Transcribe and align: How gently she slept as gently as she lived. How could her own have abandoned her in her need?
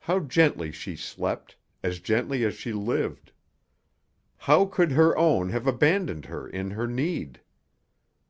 How 0.00 0.20
gently 0.20 0.70
she 0.70 0.94
slept 0.94 1.56
as 1.82 2.00
gently 2.00 2.44
as 2.44 2.52
she 2.52 2.74
lived. 2.74 3.32
How 4.36 4.66
could 4.66 4.92
her 4.92 5.16
own 5.16 5.48
have 5.48 5.66
abandoned 5.66 6.26
her 6.26 6.46
in 6.46 6.72
her 6.72 6.86
need? 6.86 7.40